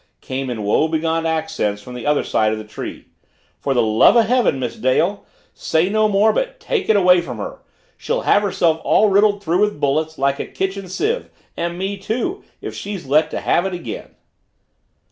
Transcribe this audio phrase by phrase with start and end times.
[0.19, 3.09] came in woebegone accents from the other side of the tree.
[3.59, 7.37] "For the love of heaven, Miss Dale, say no more but take it away from
[7.37, 7.59] her
[7.97, 12.43] she'll have herself all riddled through with bullets like a kitchen sieve and me too
[12.61, 14.15] if she's let to have it again."